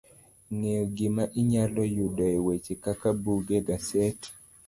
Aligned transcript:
ng'eyo 0.55 0.85
kama 0.97 1.23
inyalo 1.41 1.81
yudoe 1.95 2.37
weche 2.45 2.73
kaka 2.83 3.09
buge, 3.21 3.57
gasede 3.67 4.27